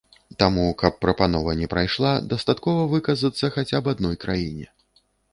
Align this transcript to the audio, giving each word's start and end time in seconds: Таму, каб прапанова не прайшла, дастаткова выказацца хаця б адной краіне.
Таму, 0.41 0.63
каб 0.81 0.95
прапанова 1.05 1.51
не 1.59 1.67
прайшла, 1.73 2.13
дастаткова 2.31 2.85
выказацца 2.93 3.51
хаця 3.57 3.77
б 3.89 3.93
адной 3.93 4.15
краіне. 4.23 4.67